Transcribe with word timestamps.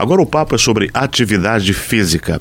Agora 0.00 0.22
o 0.22 0.26
papo 0.26 0.54
é 0.54 0.58
sobre 0.58 0.88
atividade 0.94 1.74
física. 1.74 2.40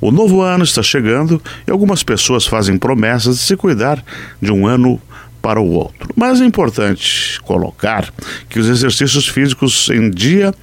O 0.00 0.12
novo 0.12 0.42
ano 0.42 0.62
está 0.62 0.80
chegando 0.80 1.42
e 1.66 1.70
algumas 1.70 2.04
pessoas 2.04 2.46
fazem 2.46 2.78
promessas 2.78 3.36
de 3.36 3.42
se 3.42 3.56
cuidar 3.56 4.00
de 4.40 4.52
um 4.52 4.64
ano 4.64 5.02
para 5.40 5.60
o 5.60 5.70
outro. 5.70 6.08
Mas 6.16 6.40
é 6.40 6.44
importante 6.44 7.40
colocar 7.42 8.12
que 8.48 8.58
os 8.58 8.68
exercícios 8.68 9.26
físicos 9.28 9.88
em 9.90 10.10
dia, 10.10 10.54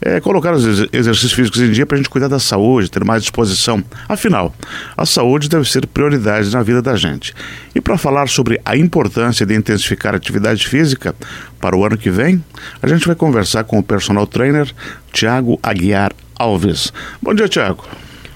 é, 0.00 0.20
colocar 0.20 0.52
os 0.54 0.64
exercícios 0.92 1.32
físicos 1.32 1.60
em 1.60 1.70
dia 1.70 1.86
para 1.86 1.96
a 1.96 1.98
gente 1.98 2.10
cuidar 2.10 2.28
da 2.28 2.38
saúde, 2.38 2.90
ter 2.90 3.04
mais 3.04 3.22
disposição. 3.22 3.82
Afinal, 4.08 4.54
a 4.96 5.06
saúde 5.06 5.48
deve 5.48 5.68
ser 5.68 5.86
prioridade 5.86 6.50
na 6.50 6.62
vida 6.62 6.82
da 6.82 6.96
gente. 6.96 7.34
E 7.74 7.80
para 7.80 7.96
falar 7.96 8.28
sobre 8.28 8.60
a 8.64 8.76
importância 8.76 9.46
de 9.46 9.54
intensificar 9.54 10.14
a 10.14 10.16
atividade 10.16 10.66
física 10.66 11.14
para 11.60 11.76
o 11.76 11.84
ano 11.84 11.96
que 11.96 12.10
vem, 12.10 12.42
a 12.82 12.86
gente 12.86 13.06
vai 13.06 13.16
conversar 13.16 13.64
com 13.64 13.78
o 13.78 13.82
personal 13.82 14.26
trainer 14.26 14.70
Tiago 15.12 15.58
Aguiar 15.62 16.12
Alves. 16.36 16.92
Bom 17.22 17.34
dia, 17.34 17.48
Tiago. 17.48 17.84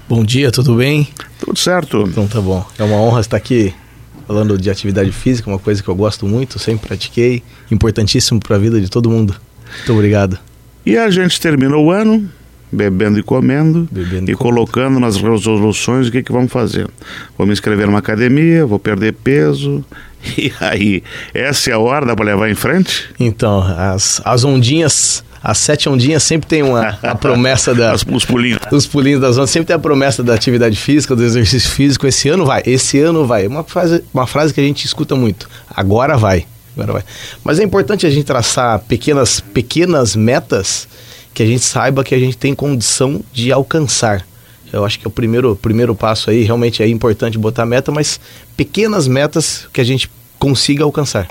Bom 0.09 0.25
dia, 0.25 0.51
tudo 0.51 0.77
bem? 0.77 1.09
Tudo 1.39 1.59
certo. 1.59 2.05
Então 2.09 2.27
tá 2.27 2.41
bom. 2.41 2.67
É 2.79 2.85
uma 2.85 2.97
honra 2.97 3.21
estar 3.21 3.37
aqui 3.37 3.75
falando 4.29 4.59
de 4.59 4.71
atividade 4.71 5.11
física, 5.11 5.49
uma 5.49 5.59
coisa 5.59 5.83
que 5.83 5.89
eu 5.89 5.97
gosto 5.97 6.27
muito, 6.27 6.59
sempre 6.59 6.87
pratiquei, 6.87 7.43
importantíssimo 7.71 8.39
para 8.39 8.57
a 8.57 8.59
vida 8.59 8.79
de 8.79 8.91
todo 8.91 9.09
mundo. 9.09 9.35
Muito 9.79 9.93
obrigado. 9.95 10.39
E 10.85 10.99
a 10.99 11.09
gente 11.09 11.41
terminou 11.41 11.87
o 11.87 11.91
ano 11.91 12.29
bebendo 12.71 13.19
e 13.19 13.23
comendo 13.23 13.89
bebendo 13.91 14.31
e, 14.31 14.35
e 14.35 14.37
colocando 14.37 15.01
nas 15.01 15.17
resoluções 15.17 16.09
o 16.09 16.13
que, 16.13 16.23
que 16.23 16.31
vamos 16.31 16.53
fazer. 16.53 16.87
Vou 17.39 17.47
me 17.47 17.55
inscrever 17.55 17.87
numa 17.87 18.01
academia, 18.01 18.67
vou 18.67 18.79
perder 18.79 19.15
peso. 19.15 19.83
E 20.37 20.53
aí, 20.61 21.01
essa 21.33 21.71
é 21.71 21.73
a 21.73 21.79
hora, 21.79 22.15
para 22.17 22.25
levar 22.25 22.51
em 22.51 22.55
frente? 22.55 23.09
Então, 23.21 23.63
as, 23.63 24.21
as 24.25 24.45
ondinhas 24.45 25.23
as 25.43 25.59
sete 25.59 25.89
ondinhas 25.89 26.23
sempre 26.23 26.49
tem 26.49 26.63
uma 26.63 26.99
a 27.03 27.15
promessa 27.15 27.75
da. 27.75 27.95
os, 27.95 28.05
os 28.11 28.25
pulinhos. 28.25 28.61
Os 28.71 28.87
pulinhos 28.87 29.21
das 29.21 29.37
ondas 29.37 29.51
sempre 29.51 29.69
tem 29.69 29.77
a 29.77 29.79
promessa 29.79 30.23
da 30.23 30.35
atividade 30.35 30.77
física, 30.77 31.15
do 31.15 31.25
exercício 31.25 31.71
físico. 31.71 32.07
Esse 32.07 32.29
ano 32.29 32.45
vai, 32.45 32.63
esse 32.67 32.99
ano 33.01 33.27
vai. 33.27 33.47
Uma 33.47 33.65
frase, 33.65 34.03
uma 34.13 34.27
frase 34.27 34.53
que 34.53 34.61
a 34.61 34.65
gente 34.65 34.85
escuta 34.85 35.15
muito. 35.15 35.49
Agora 35.71 36.17
vai. 36.17 36.47
Agora 36.75 36.95
vai. 36.95 37.05
Mas 37.45 37.59
é 37.59 37.65
importante 37.65 38.07
a 38.07 38.11
gente 38.11 38.25
traçar 38.25 38.79
pequenas, 38.81 39.41
pequenas 39.41 40.17
metas 40.17 40.89
que 41.33 41.43
a 41.43 41.47
gente 41.47 41.65
saiba 41.65 42.03
que 42.03 42.15
a 42.15 42.19
gente 42.19 42.37
tem 42.37 42.55
condição 42.55 43.21
de 43.33 43.53
alcançar. 43.53 44.27
Eu 44.73 44.85
acho 44.85 44.99
que 44.99 45.07
é 45.07 45.09
o 45.09 45.11
primeiro, 45.11 45.55
primeiro 45.57 45.95
passo 45.95 46.31
aí. 46.31 46.43
Realmente 46.43 46.83
é 46.83 46.89
importante 46.89 47.39
botar 47.39 47.65
meta, 47.65 47.91
mas 47.93 48.21
pequenas 48.57 49.07
metas 49.07 49.67
que 49.73 49.81
a 49.81 49.85
gente 49.85 50.11
consiga 50.39 50.85
alcançar 50.85 51.29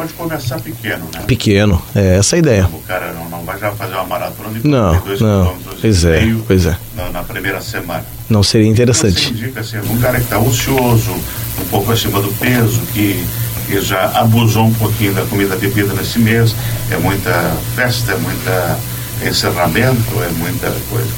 pode 0.00 0.12
começar 0.14 0.58
pequeno, 0.60 1.04
né? 1.12 1.22
Pequeno, 1.26 1.82
é 1.94 2.16
essa 2.16 2.36
a 2.36 2.38
ideia. 2.38 2.66
O 2.72 2.80
cara 2.82 3.12
não, 3.12 3.28
não 3.28 3.44
vai 3.44 3.58
já 3.58 3.70
fazer 3.72 3.92
uma 3.94 4.04
maratona 4.04 4.58
de 4.58 4.66
não, 4.66 4.94
não. 5.20 5.58
Pois 5.78 6.04
é, 6.06 6.20
pois 6.46 6.66
é. 6.66 6.76
Na, 6.96 7.10
na, 7.10 7.22
primeira 7.22 7.60
semana. 7.60 8.04
Não 8.28 8.42
seria 8.42 8.66
interessante. 8.66 9.26
Então, 9.26 9.36
você 9.36 9.44
indica 9.44 9.60
assim, 9.60 9.78
um 9.92 10.00
cara 10.00 10.16
que 10.16 10.24
está 10.24 10.38
ocioso, 10.38 11.10
um 11.12 11.64
pouco 11.70 11.92
acima 11.92 12.22
do 12.22 12.32
peso, 12.38 12.80
que, 12.94 13.26
que 13.66 13.80
já 13.82 14.06
abusou 14.18 14.64
um 14.64 14.74
pouquinho 14.74 15.12
da 15.12 15.22
comida 15.26 15.54
bebida 15.56 15.92
nesse 15.92 16.18
mês, 16.18 16.56
é 16.90 16.96
muita 16.96 17.54
festa, 17.76 18.12
é 18.12 18.16
muita 18.16 18.78
encerramento, 19.22 20.22
é 20.22 20.28
muita 20.38 20.70
coisa. 20.88 21.10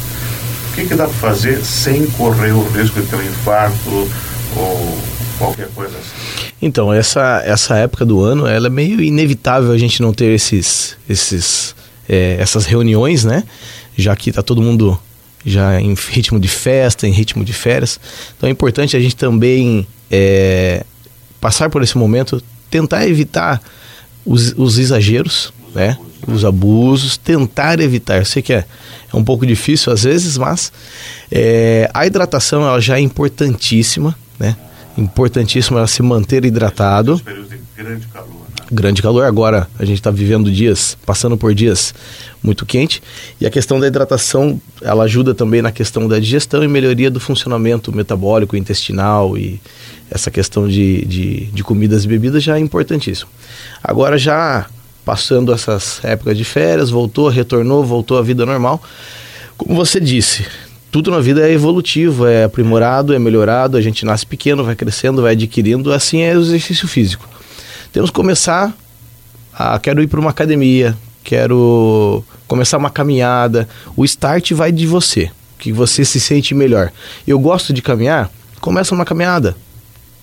O 0.70 0.74
que, 0.74 0.86
que 0.86 0.94
dá 0.96 1.04
para 1.04 1.14
fazer 1.14 1.64
sem 1.64 2.06
correr 2.06 2.50
o 2.50 2.68
risco 2.70 3.00
de 3.00 3.06
ter 3.06 3.14
um 3.14 3.22
infarto 3.22 4.08
ou 4.56 4.98
qualquer 5.38 5.68
coisa 5.68 5.96
assim? 5.96 6.52
Então, 6.60 6.92
essa, 6.92 7.42
essa 7.44 7.76
época 7.76 8.04
do 8.04 8.20
ano, 8.20 8.46
ela 8.46 8.68
é 8.68 8.70
meio 8.70 9.00
inevitável 9.00 9.72
a 9.72 9.78
gente 9.78 10.00
não 10.00 10.12
ter 10.12 10.34
esses, 10.34 10.96
esses, 11.08 11.74
é, 12.08 12.36
essas 12.38 12.66
reuniões, 12.66 13.24
né? 13.24 13.42
Já 13.96 14.14
que 14.14 14.30
está 14.30 14.42
todo 14.42 14.62
mundo 14.62 14.98
já 15.44 15.80
em 15.80 15.94
ritmo 15.94 16.38
de 16.38 16.48
festa, 16.48 17.06
em 17.06 17.10
ritmo 17.10 17.44
de 17.44 17.52
férias. 17.52 17.98
Então 18.36 18.48
é 18.48 18.52
importante 18.52 18.96
a 18.96 19.00
gente 19.00 19.16
também 19.16 19.86
é, 20.10 20.84
passar 21.40 21.68
por 21.68 21.82
esse 21.82 21.98
momento, 21.98 22.40
tentar 22.70 23.06
evitar 23.08 23.60
os, 24.24 24.54
os 24.56 24.78
exageros, 24.78 25.52
os 25.68 25.74
né? 25.74 25.98
Né? 26.26 26.34
Os 26.34 26.44
abusos, 26.44 27.16
tentar 27.16 27.80
evitar. 27.80 28.18
Eu 28.18 28.24
sei 28.24 28.42
que 28.42 28.52
é, 28.52 28.64
é 29.12 29.16
um 29.16 29.24
pouco 29.24 29.44
difícil 29.44 29.92
às 29.92 30.04
vezes, 30.04 30.38
mas 30.38 30.72
é, 31.30 31.90
a 31.92 32.06
hidratação 32.06 32.62
ela 32.62 32.80
já 32.80 32.96
é 32.96 33.00
importantíssima, 33.00 34.16
né? 34.38 34.56
Importantíssimo 34.96 35.78
ela 35.78 35.86
se 35.86 36.02
manter 36.02 36.44
hidratado. 36.44 37.20
grande 37.76 38.06
calor. 38.06 38.28
Né? 38.28 38.66
Grande 38.70 39.02
calor. 39.02 39.24
Agora 39.24 39.68
a 39.78 39.84
gente 39.84 39.98
está 39.98 40.10
vivendo 40.10 40.50
dias, 40.50 40.96
passando 41.04 41.36
por 41.36 41.54
dias 41.54 41.94
muito 42.42 42.64
quente. 42.66 43.02
E 43.40 43.46
a 43.46 43.50
questão 43.50 43.78
da 43.78 43.86
hidratação, 43.86 44.60
ela 44.80 45.04
ajuda 45.04 45.34
também 45.34 45.62
na 45.62 45.72
questão 45.72 46.08
da 46.08 46.18
digestão 46.18 46.62
e 46.64 46.68
melhoria 46.68 47.10
do 47.10 47.20
funcionamento 47.20 47.94
metabólico, 47.94 48.56
intestinal 48.56 49.36
e 49.36 49.60
essa 50.10 50.30
questão 50.30 50.68
de, 50.68 51.04
de, 51.06 51.44
de 51.46 51.64
comidas 51.64 52.04
e 52.04 52.08
bebidas 52.08 52.42
já 52.42 52.56
é 52.56 52.60
importantíssimo. 52.60 53.30
Agora 53.82 54.18
já 54.18 54.66
passando 55.04 55.52
essas 55.52 56.00
épocas 56.04 56.36
de 56.36 56.44
férias, 56.44 56.90
voltou, 56.90 57.28
retornou, 57.28 57.84
voltou 57.84 58.18
à 58.18 58.22
vida 58.22 58.46
normal. 58.46 58.82
Como 59.56 59.74
você 59.74 60.00
disse, 60.00 60.46
tudo 60.92 61.10
na 61.10 61.20
vida 61.20 61.48
é 61.48 61.50
evolutivo, 61.50 62.26
é 62.26 62.44
aprimorado, 62.44 63.14
é 63.14 63.18
melhorado, 63.18 63.78
a 63.78 63.80
gente 63.80 64.04
nasce 64.04 64.26
pequeno, 64.26 64.62
vai 64.62 64.76
crescendo, 64.76 65.22
vai 65.22 65.32
adquirindo, 65.32 65.90
assim 65.90 66.20
é 66.20 66.36
o 66.36 66.40
exercício 66.42 66.86
físico. 66.86 67.26
Temos 67.90 68.10
que 68.10 68.14
começar 68.14 68.74
a 69.54 69.78
quero 69.78 70.02
ir 70.02 70.06
para 70.06 70.20
uma 70.20 70.28
academia, 70.28 70.94
quero 71.24 72.22
começar 72.46 72.76
uma 72.76 72.90
caminhada. 72.90 73.66
O 73.96 74.04
start 74.04 74.52
vai 74.52 74.70
de 74.70 74.86
você, 74.86 75.30
que 75.58 75.72
você 75.72 76.04
se 76.04 76.20
sente 76.20 76.54
melhor. 76.54 76.92
Eu 77.26 77.38
gosto 77.38 77.72
de 77.72 77.80
caminhar, 77.80 78.30
começa 78.60 78.94
uma 78.94 79.06
caminhada. 79.06 79.56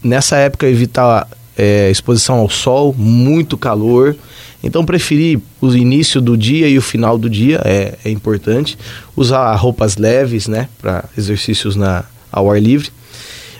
Nessa 0.03 0.37
época 0.37 0.67
evitar 0.67 1.27
é, 1.59 1.91
exposição 1.91 2.35
ao 2.35 2.49
sol, 2.49 2.95
muito 2.97 3.57
calor. 3.57 4.15
Então, 4.63 4.85
preferir 4.85 5.39
o 5.59 5.73
início 5.75 6.21
do 6.21 6.37
dia 6.37 6.69
e 6.69 6.77
o 6.77 6.81
final 6.81 7.17
do 7.17 7.29
dia 7.29 7.61
é, 7.65 7.97
é 8.05 8.09
importante. 8.09 8.77
Usar 9.15 9.53
roupas 9.55 9.97
leves, 9.97 10.47
né, 10.47 10.69
para 10.81 11.03
exercícios 11.17 11.75
na, 11.75 12.05
ao 12.31 12.49
ar 12.49 12.61
livre. 12.61 12.89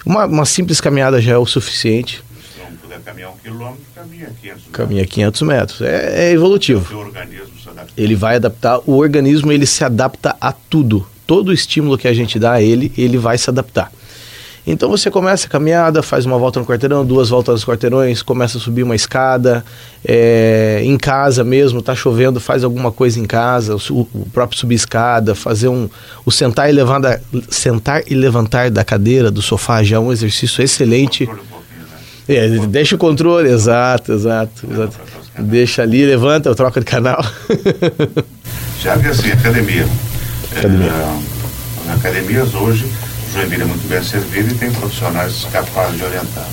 Uma, 0.05 0.25
uma 0.25 0.45
simples 0.45 0.79
caminhada 0.79 1.21
já 1.21 1.33
é 1.33 1.37
o 1.37 1.45
suficiente. 1.45 2.23
Se 2.55 2.61
não 2.61 2.77
puder 2.77 3.01
caminhar 3.01 3.31
um 3.31 3.37
quilômetro, 3.37 3.83
caminha 3.93 4.27
500 4.27 4.45
metros. 4.45 4.71
Caminha 4.71 5.05
500 5.05 5.41
metros. 5.41 5.81
É, 5.81 6.29
é 6.29 6.31
evolutivo. 6.31 6.95
O 6.95 6.99
organismo 6.99 7.47
se 7.61 7.69
adapta. 7.69 7.93
Ele 7.97 8.15
vai 8.15 8.35
adaptar. 8.37 8.79
O 8.85 8.93
organismo 8.93 9.51
ele 9.51 9.65
se 9.65 9.83
adapta 9.83 10.37
a 10.39 10.53
tudo. 10.53 11.05
Todo 11.27 11.51
estímulo 11.51 11.97
que 11.97 12.07
a 12.07 12.13
gente 12.13 12.39
dá 12.39 12.53
a 12.53 12.61
ele, 12.61 12.93
ele 12.97 13.17
vai 13.17 13.37
se 13.37 13.49
adaptar. 13.49 13.91
Então 14.71 14.87
você 14.87 15.09
começa 15.09 15.47
a 15.47 15.49
caminhada, 15.49 16.03
faz 16.03 16.27
uma 16.27 16.37
volta 16.37 16.59
no 16.59 16.65
quarteirão, 16.65 17.03
duas 17.03 17.29
voltas 17.29 17.55
nos 17.55 17.65
quarteirões, 17.65 18.21
começa 18.21 18.59
a 18.59 18.61
subir 18.61 18.83
uma 18.83 18.95
escada, 18.95 19.65
é, 20.05 20.81
em 20.83 20.95
casa 20.95 21.43
mesmo, 21.43 21.81
tá 21.81 21.95
chovendo, 21.95 22.39
faz 22.39 22.63
alguma 22.63 22.91
coisa 22.91 23.19
em 23.19 23.25
casa, 23.25 23.75
o, 23.75 24.01
o 24.13 24.27
próprio 24.31 24.59
subir 24.59 24.75
escada, 24.75 25.33
fazer 25.33 25.69
um. 25.69 25.89
O 26.23 26.31
sentar 26.31 26.69
e, 26.69 26.71
levantar, 26.71 27.19
sentar 27.49 28.03
e 28.05 28.13
levantar 28.13 28.69
da 28.69 28.83
cadeira, 28.83 29.31
do 29.31 29.41
sofá, 29.41 29.81
já 29.81 29.95
é 29.95 29.99
um 29.99 30.11
exercício 30.11 30.63
excelente. 30.63 31.27
É, 32.27 32.47
deixa 32.67 32.95
o 32.95 32.99
controle, 32.99 33.49
exato, 33.49 34.13
exato, 34.13 34.67
exato. 34.71 34.99
Deixa 35.39 35.81
ali, 35.81 36.05
levanta, 36.05 36.53
troca 36.53 36.79
de 36.79 36.85
canal. 36.85 37.25
Já 38.79 38.99
que 38.99 39.07
assim, 39.07 39.31
academia. 39.31 39.87
academia. 40.55 40.91
É, 41.87 41.93
academias 41.93 42.53
hoje 42.53 42.85
Joinville 43.33 43.61
é 43.61 43.65
muito 43.65 43.87
bem 43.87 44.03
servido 44.03 44.53
e 44.53 44.57
tem 44.57 44.71
profissionais 44.71 45.45
capazes 45.51 45.97
de 45.97 46.03
orientar. 46.03 46.47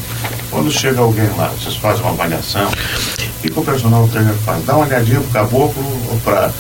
Quando 0.50 0.70
chega 0.70 1.00
alguém 1.00 1.28
lá, 1.37 1.48
vocês 1.48 1.76
fazem 1.76 2.03
uma 2.03 2.12
avaliação, 2.12 2.69
o 2.69 3.42
que 3.42 3.59
o 3.59 3.64
personal 3.64 4.06
trainer 4.09 4.34
faz? 4.34 4.64
Dá 4.64 4.76
uma 4.76 4.87
olhadinha 4.87 5.20
pro 5.20 5.31
caboclo 5.31 5.84
ou 6.10 6.20
para 6.20 6.53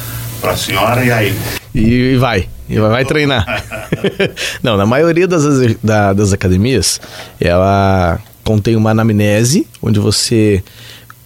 a 0.42 0.56
senhora 0.56 1.04
e 1.04 1.12
aí? 1.12 1.38
E 1.74 2.16
vai, 2.16 2.48
e 2.68 2.78
vai, 2.78 2.90
vai 2.90 3.04
treinar. 3.04 3.44
Não, 4.62 4.76
na 4.76 4.86
maioria 4.86 5.28
das, 5.28 5.44
da, 5.82 6.12
das 6.12 6.32
academias, 6.32 7.00
ela 7.38 8.18
contém 8.42 8.76
uma 8.76 8.90
anamnese, 8.90 9.66
onde 9.82 10.00
você 10.00 10.62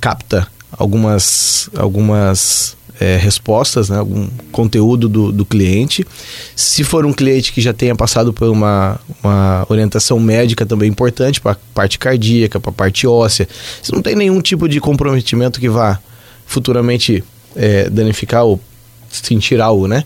capta 0.01 0.47
algumas, 0.73 1.71
algumas 1.77 2.77
é, 3.01 3.17
respostas, 3.17 3.89
né, 3.89 3.97
algum 3.97 4.29
conteúdo 4.53 5.09
do, 5.09 5.33
do 5.33 5.47
cliente. 5.47 6.07
Se 6.55 6.85
for 6.85 7.07
um 7.07 7.13
cliente 7.15 7.51
que 7.51 7.61
já 7.63 7.73
tenha 7.73 7.97
passado 7.97 8.31
por 8.31 8.49
uma, 8.51 9.01
uma 9.25 9.67
orientação 9.71 10.21
médica 10.21 10.67
também 10.67 10.91
importante 10.91 11.41
para 11.41 11.57
parte 11.75 11.99
cardíaca, 11.99 12.61
para 12.61 12.71
parte 12.71 13.07
óssea, 13.07 13.49
se 13.83 13.91
não 13.91 14.03
tem 14.03 14.15
nenhum 14.15 14.43
tipo 14.43 14.69
de 14.69 14.79
comprometimento 14.81 15.59
que 15.59 15.69
vá 15.69 15.99
futuramente 16.47 17.25
é, 17.57 17.89
danificar 17.89 18.45
ou 18.45 18.61
sentir 19.11 19.61
algo, 19.61 19.89
né? 19.89 20.05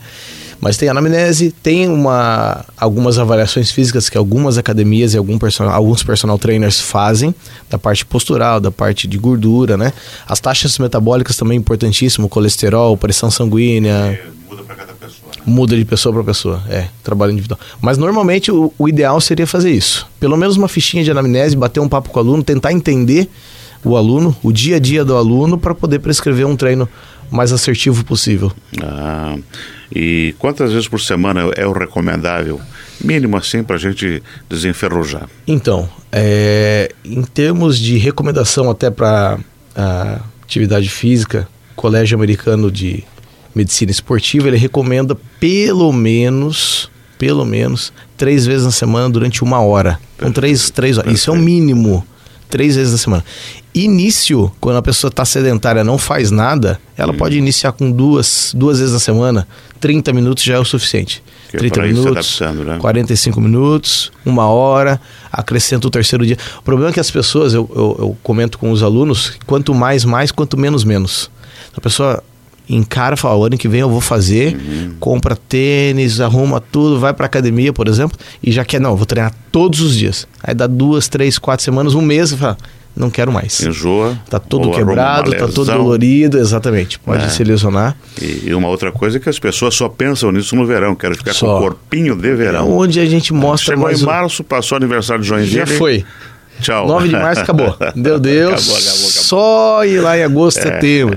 Mas 0.61 0.77
tem 0.77 0.89
anamnese, 0.89 1.51
tem 1.51 1.89
uma, 1.89 2.65
algumas 2.77 3.19
avaliações 3.19 3.71
físicas 3.71 4.09
que 4.09 4.17
algumas 4.17 4.59
academias 4.59 5.15
e 5.15 5.19
algum 5.19 5.39
personal, 5.39 5.75
alguns 5.75 6.03
personal 6.03 6.39
trainers 6.39 6.81
fazem, 6.81 7.35
da 7.69 7.79
parte 7.79 8.05
postural, 8.05 8.61
da 8.61 8.71
parte 8.71 9.07
de 9.07 9.19
gordura, 9.19 9.77
né? 9.77 9.93
As 10.27 10.41
taxas 10.41 10.79
metabólicas 10.79 11.37
também 11.37 11.57
é 11.57 11.61
importantíssimo, 11.61 12.29
colesterol, 12.29 12.97
pressão 12.97 13.31
sanguínea. 13.31 14.21
muda 14.49 14.63
para 14.63 14.75
cada 14.75 14.93
pessoa, 14.93 15.33
né? 15.37 15.43
Muda 15.47 15.77
de 15.77 15.85
pessoa 15.85 16.13
para 16.15 16.25
pessoa, 16.25 16.63
é, 16.69 16.89
trabalho 17.03 17.33
individual. 17.33 17.61
Mas 17.81 17.99
normalmente 17.99 18.51
o, 18.51 18.73
o, 18.79 18.89
ideal 18.89 19.21
seria 19.21 19.47
fazer 19.47 19.71
isso. 19.71 20.07
Pelo 20.19 20.37
menos 20.37 20.57
uma 20.57 20.69
fichinha 20.69 21.05
de 21.05 21.11
anamnese, 21.11 21.57
bater 21.57 21.81
um 21.81 21.89
papo 21.89 22.11
com 22.11 22.19
o 22.19 22.23
aluno, 22.23 22.43
tentar 22.43 22.73
entender 22.73 23.29
o 23.85 23.97
aluno, 23.97 24.35
o 24.43 24.51
dia 24.51 24.77
a 24.77 24.79
dia 24.79 25.05
do 25.05 25.15
aluno, 25.15 25.59
para 25.59 25.75
poder 25.75 25.99
prescrever 25.99 26.47
um 26.47 26.57
treino 26.57 26.89
mais 27.31 27.53
assertivo 27.53 28.05
possível. 28.05 28.51
Ah, 28.83 29.37
e 29.95 30.35
quantas 30.39 30.73
vezes 30.73 30.89
por 30.89 31.01
semana 31.01 31.51
é 31.57 31.67
o 31.67 31.73
recomendável? 31.73 32.61
Mínimo 33.03 33.37
assim 33.37 33.63
para 33.63 33.77
a 33.77 33.79
gente 33.79 34.23
desenferrujar. 34.49 35.29
Então, 35.47 35.89
é, 36.11 36.91
em 37.05 37.23
termos 37.23 37.79
de 37.79 37.97
recomendação 37.99 38.71
até 38.71 38.91
para 38.91 39.39
atividade 40.43 40.89
física, 40.89 41.49
Colégio 41.77 42.17
Americano 42.17 42.71
de 42.71 43.05
Medicina 43.55 43.91
Esportiva, 43.91 44.49
ele 44.49 44.57
recomenda 44.57 45.17
pelo 45.39 45.93
menos, 45.93 46.91
pelo 47.19 47.45
menos, 47.45 47.93
três 48.17 48.47
vezes 48.47 48.65
na 48.65 48.73
semana 48.73 49.11
durante 49.11 49.45
uma 49.45 49.61
hora. 49.61 50.01
Então, 50.17 50.33
três, 50.33 50.71
três 50.71 50.99
horas. 50.99 51.13
Isso 51.13 51.31
é 51.31 51.33
o 51.33 51.37
mínimo. 51.37 52.05
Três 52.55 52.77
vezes 52.77 52.93
na 52.93 52.99
semana. 52.99 53.25
Início, 53.75 54.49
quando 54.61 54.77
a 54.77 54.83
pessoa 54.83 55.09
está 55.09 55.25
sedentária 55.25 55.83
não 55.83 55.99
faz 55.99 56.31
nada, 56.31 56.79
ela 56.97 57.13
hum. 57.13 57.17
pode 57.17 57.37
iniciar 57.37 57.73
com 57.73 57.91
duas, 57.91 58.53
duas 58.57 58.79
vezes 58.79 58.93
na 58.95 59.01
semana. 59.01 59.49
30 59.81 60.13
minutos 60.13 60.45
já 60.45 60.55
é 60.55 60.59
o 60.61 60.65
suficiente. 60.65 61.21
Que 61.51 61.57
30 61.57 61.81
é 61.81 61.87
minutos, 61.89 62.41
né? 62.41 62.79
45 62.79 63.41
minutos, 63.41 64.13
uma 64.25 64.47
hora, 64.47 65.01
acrescenta 65.33 65.89
o 65.89 65.91
terceiro 65.91 66.25
dia. 66.25 66.39
O 66.61 66.63
problema 66.63 66.91
é 66.91 66.93
que 66.93 67.01
as 67.01 67.11
pessoas, 67.11 67.55
eu, 67.55 67.69
eu, 67.75 67.97
eu 67.99 68.17
comento 68.23 68.57
com 68.57 68.71
os 68.71 68.85
alunos, 68.85 69.33
quanto 69.47 69.75
mais, 69.75 70.05
mais, 70.05 70.31
quanto 70.31 70.57
menos, 70.57 70.85
menos. 70.85 71.33
A 71.77 71.81
pessoa 71.81 72.23
encara, 72.69 73.17
fala, 73.17 73.37
o 73.37 73.45
ano 73.45 73.59
que 73.59 73.69
vem 73.69 73.81
eu 73.81 73.91
vou 73.91 74.01
fazer, 74.01 74.57
uhum. 74.57 74.95
compra 74.99 75.37
tênis, 75.37 76.21
arruma 76.21 76.61
tudo, 76.61 76.99
vai 76.99 77.13
pra 77.13 77.27
academia, 77.27 77.73
por 77.73 77.89
exemplo, 77.89 78.19
e 78.43 78.51
já 78.51 78.65
quer, 78.65 78.81
não, 78.81 78.97
vou 78.97 79.07
treinar 79.07 79.33
todos 79.53 79.81
os 79.81 79.95
dias. 79.95 80.27
Aí 80.43 80.55
dá 80.55 80.67
duas, 80.67 81.09
três, 81.09 81.39
quatro 81.39 81.65
semanas, 81.65 81.95
um 81.95 82.01
mês, 82.01 82.33
e 82.33 82.37
fala, 82.37 82.57
não 82.97 83.11
quero 83.11 83.33
mais. 83.33 83.61
Enjoa. 83.61 84.17
Tá 84.31 84.39
todo 84.39 84.71
quebrado, 84.71 85.33
tá 85.33 85.49
todo 85.49 85.65
dolorido, 85.65 86.39
exatamente. 86.39 86.99
Pode 86.99 87.25
é. 87.25 87.29
se 87.29 87.43
lesionar. 87.43 87.97
E, 88.21 88.45
e, 88.47 88.55
uma 88.55 88.69
outra 88.69 88.93
coisa 88.93 89.17
é 89.17 89.21
que 89.21 89.29
as 89.29 89.39
pessoas 89.39 89.75
só 89.75 89.89
pensam 89.89 90.31
nisso 90.31 90.55
no 90.55 90.65
verão, 90.65 90.95
querem 90.95 91.17
ficar 91.17 91.33
só. 91.33 91.47
com 91.47 91.57
o 91.57 91.59
corpinho 91.61 92.15
de 92.15 92.35
verão. 92.35 92.69
É 92.69 92.71
onde 92.71 93.01
a 93.01 93.07
gente 93.07 93.33
mostra 93.33 93.75
Chegou 93.75 93.85
mais 93.85 94.01
em 94.01 94.07
março, 94.07 94.45
passou 94.45 94.77
o 94.77 94.81
aniversário 94.81 95.23
de 95.23 95.29
Joinville. 95.29 95.57
Já 95.57 95.67
foi. 95.67 96.05
Tchau. 96.61 96.87
9 96.87 97.09
de 97.09 97.15
março 97.15 97.43
acabou. 97.43 97.77
Meu 97.95 98.19
Deus. 98.19 98.53
Acabou, 98.53 98.77
acabou, 98.77 98.93
acabou. 98.93 99.11
Só 99.11 99.85
ir 99.85 100.01
lá 100.01 100.19
em 100.19 100.23
agosto, 100.23 100.59
é, 100.59 100.63
setembro. 100.63 101.17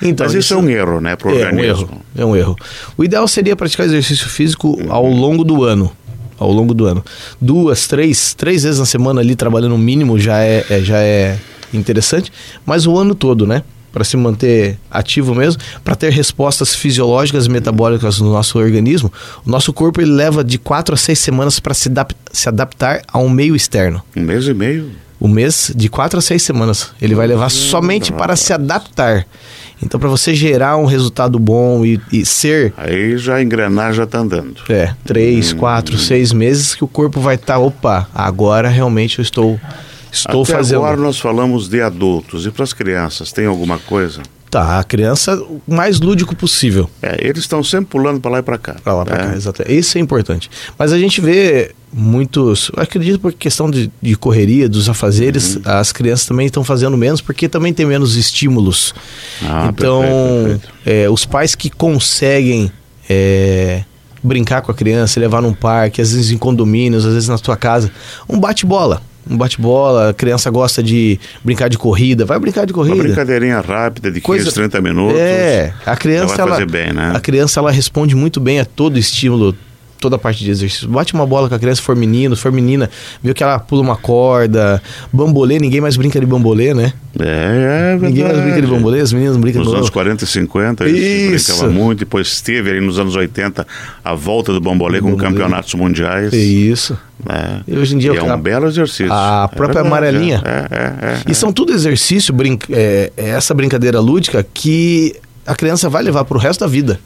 Então, 0.00 0.26
Mas 0.26 0.34
isso, 0.34 0.38
isso, 0.38 0.54
é 0.54 0.56
um 0.56 0.68
erro, 0.68 1.00
né, 1.00 1.16
para 1.16 1.28
o 1.28 1.38
é 1.38 1.46
organismo. 1.46 1.60
Um 1.60 1.64
erro, 1.64 2.02
é 2.16 2.24
um 2.24 2.36
erro. 2.36 2.56
O 2.96 3.04
ideal 3.04 3.26
seria 3.28 3.56
praticar 3.56 3.86
exercício 3.86 4.28
físico 4.28 4.78
ao 4.88 5.06
longo 5.06 5.44
do 5.44 5.64
ano. 5.64 5.90
Ao 6.38 6.50
longo 6.50 6.74
do 6.74 6.84
ano. 6.84 7.04
Duas, 7.40 7.86
três, 7.86 8.34
três 8.34 8.62
vezes 8.62 8.78
na 8.78 8.86
semana 8.86 9.20
ali 9.20 9.34
trabalhando 9.34 9.70
no 9.70 9.78
mínimo 9.78 10.18
já 10.18 10.42
é, 10.42 10.64
é 10.68 10.80
já 10.80 10.98
é 10.98 11.38
interessante. 11.72 12.32
Mas 12.64 12.86
o 12.86 12.96
ano 12.98 13.14
todo, 13.14 13.46
né? 13.46 13.62
Para 13.96 14.04
se 14.04 14.14
manter 14.14 14.78
ativo 14.90 15.34
mesmo, 15.34 15.62
para 15.82 15.96
ter 15.96 16.12
respostas 16.12 16.74
fisiológicas 16.74 17.46
e 17.46 17.48
metabólicas 17.48 18.20
no 18.20 18.30
nosso 18.30 18.58
organismo, 18.58 19.10
o 19.42 19.50
nosso 19.50 19.72
corpo 19.72 20.02
ele 20.02 20.10
leva 20.10 20.44
de 20.44 20.58
quatro 20.58 20.94
a 20.94 20.98
seis 20.98 21.18
semanas 21.18 21.58
para 21.58 21.72
se, 21.72 21.88
se 22.30 22.46
adaptar 22.46 23.00
a 23.10 23.18
um 23.18 23.30
meio 23.30 23.56
externo. 23.56 24.02
Um 24.14 24.20
mês 24.20 24.46
e 24.46 24.52
meio? 24.52 24.90
O 25.18 25.26
mês 25.26 25.72
de 25.74 25.88
quatro 25.88 26.18
a 26.18 26.20
seis 26.20 26.42
semanas. 26.42 26.90
Ele 27.00 27.14
vai 27.14 27.26
levar 27.26 27.48
somente 27.48 28.12
para 28.12 28.36
se 28.36 28.52
adaptar. 28.52 29.26
Então, 29.82 29.98
para 29.98 30.10
você 30.10 30.34
gerar 30.34 30.76
um 30.76 30.84
resultado 30.84 31.38
bom 31.38 31.82
e, 31.82 31.98
e, 32.12 32.26
ser. 32.26 32.74
Aí 32.76 33.16
já 33.16 33.36
a 33.36 33.42
engrenagem 33.42 33.94
já 33.94 34.04
está 34.04 34.18
andando. 34.18 34.56
É, 34.68 34.92
três, 35.06 35.54
hum, 35.54 35.56
quatro, 35.56 35.94
hum. 35.94 35.98
seis 35.98 36.34
meses 36.34 36.74
que 36.74 36.84
o 36.84 36.88
corpo 36.88 37.18
vai 37.18 37.36
estar. 37.36 37.54
Tá, 37.54 37.58
opa, 37.58 38.06
agora 38.14 38.68
realmente 38.68 39.20
eu 39.20 39.22
estou 39.22 39.58
Estou 40.16 40.42
Até 40.42 40.52
fazendo. 40.52 40.78
Agora 40.78 40.96
nós 40.96 41.18
falamos 41.18 41.68
de 41.68 41.80
adultos. 41.80 42.46
E 42.46 42.50
para 42.50 42.64
as 42.64 42.72
crianças, 42.72 43.32
tem 43.32 43.46
alguma 43.46 43.78
coisa? 43.78 44.22
Tá, 44.50 44.78
a 44.78 44.84
criança 44.84 45.36
o 45.36 45.60
mais 45.66 46.00
lúdico 46.00 46.34
possível. 46.34 46.88
É, 47.02 47.16
eles 47.20 47.40
estão 47.40 47.62
sempre 47.62 47.86
pulando 47.90 48.20
para 48.20 48.30
lá 48.30 48.38
e 48.38 48.42
para 48.42 48.56
cá. 48.56 48.76
Para 48.82 48.94
lá 48.94 49.04
para 49.04 49.16
é. 49.16 49.26
cá, 49.26 49.36
exato. 49.36 49.70
Isso 49.70 49.98
é 49.98 50.00
importante. 50.00 50.48
Mas 50.78 50.92
a 50.92 50.98
gente 50.98 51.20
vê 51.20 51.74
muitos, 51.92 52.70
eu 52.74 52.82
acredito 52.82 53.18
por 53.18 53.32
questão 53.32 53.70
de, 53.70 53.90
de 54.00 54.16
correria, 54.16 54.68
dos 54.68 54.88
afazeres, 54.88 55.56
uhum. 55.56 55.62
as 55.64 55.92
crianças 55.92 56.26
também 56.26 56.46
estão 56.46 56.62
fazendo 56.62 56.96
menos 56.96 57.20
porque 57.20 57.48
também 57.48 57.72
tem 57.72 57.84
menos 57.84 58.16
estímulos. 58.16 58.94
Ah, 59.42 59.70
então, 59.70 60.00
perfeito, 60.00 60.60
perfeito. 60.60 60.74
É, 60.86 61.10
os 61.10 61.26
pais 61.26 61.54
que 61.54 61.68
conseguem 61.68 62.70
é, 63.10 63.82
brincar 64.22 64.62
com 64.62 64.70
a 64.70 64.74
criança, 64.74 65.18
levar 65.18 65.42
num 65.42 65.52
parque, 65.52 66.00
às 66.00 66.12
vezes 66.12 66.30
em 66.30 66.38
condomínios, 66.38 67.04
às 67.04 67.12
vezes 67.12 67.28
na 67.28 67.38
sua 67.38 67.56
casa, 67.56 67.90
um 68.28 68.38
bate-bola 68.38 69.02
um 69.28 69.36
bate-bola, 69.36 70.10
a 70.10 70.14
criança 70.14 70.50
gosta 70.50 70.82
de 70.82 71.18
brincar 71.44 71.68
de 71.68 71.76
corrida, 71.76 72.24
vai 72.24 72.38
brincar 72.38 72.64
de 72.64 72.72
corrida. 72.72 72.94
Uma 72.94 73.04
brincadeirinha 73.04 73.60
rápida 73.60 74.08
de 74.08 74.20
15, 74.20 74.22
Coisa... 74.22 74.52
30 74.52 74.80
minutos. 74.80 75.18
É, 75.18 75.72
a 75.84 75.96
criança 75.96 76.40
ela, 76.40 76.56
ela 76.56 76.66
bem, 76.66 76.92
né? 76.92 77.12
A 77.14 77.20
criança 77.20 77.60
ela 77.60 77.70
responde 77.70 78.14
muito 78.14 78.40
bem 78.40 78.60
a 78.60 78.64
todo 78.64 78.98
estímulo 78.98 79.56
toda 79.98 80.16
a 80.16 80.18
parte 80.18 80.44
de 80.44 80.50
exercício. 80.50 80.88
Bate 80.88 81.14
uma 81.14 81.26
bola 81.26 81.48
com 81.48 81.54
a 81.54 81.58
criança, 81.58 81.82
for 81.82 81.96
menino, 81.96 82.36
for 82.36 82.52
menina, 82.52 82.90
viu 83.22 83.34
que 83.34 83.42
ela 83.42 83.58
pula 83.58 83.82
uma 83.82 83.96
corda, 83.96 84.82
bambolê, 85.12 85.58
ninguém 85.58 85.80
mais 85.80 85.96
brinca 85.96 86.20
de 86.20 86.26
bambolê, 86.26 86.74
né? 86.74 86.92
É, 87.18 87.24
é 87.24 87.90
verdade. 87.92 88.06
Ninguém 88.06 88.24
mais 88.24 88.40
brinca 88.40 88.62
de 88.62 88.66
bambolê, 88.66 89.00
as 89.00 89.12
meninas 89.12 89.36
brincam 89.36 89.64
Nos 89.64 89.74
anos 89.74 89.90
40 89.90 90.24
e 90.24 90.26
50, 90.26 90.88
isso 90.88 91.52
brincava 91.52 91.72
muito, 91.72 91.98
depois 92.00 92.40
teve 92.40 92.70
ali 92.70 92.80
nos 92.80 92.98
anos 92.98 93.16
80 93.16 93.66
a 94.04 94.14
volta 94.14 94.52
do 94.52 94.60
bambolê 94.60 95.00
com 95.00 95.10
bambolê. 95.10 95.28
campeonatos 95.28 95.74
mundiais. 95.74 96.32
Isso. 96.32 96.96
É. 97.28 97.60
E 97.66 97.78
hoje 97.78 97.94
em 97.94 97.98
dia 97.98 98.12
e 98.12 98.16
é 98.16 98.22
um 98.22 98.38
belo 98.38 98.66
exercício. 98.66 99.12
A 99.12 99.48
é 99.50 99.56
própria 99.56 99.82
verdade, 99.82 99.86
amarelinha. 99.86 100.42
É, 100.44 100.66
é, 100.70 100.84
é, 100.84 101.20
e 101.30 101.34
são 101.34 101.52
tudo 101.52 101.72
exercício, 101.72 102.32
brinca, 102.34 102.66
é, 102.70 103.10
essa 103.16 103.54
brincadeira 103.54 103.98
lúdica 104.00 104.46
que 104.54 105.16
a 105.46 105.54
criança 105.54 105.88
vai 105.88 106.02
levar 106.02 106.24
para 106.24 106.36
o 106.36 106.40
resto 106.40 106.60
da 106.60 106.66
vida. 106.66 107.00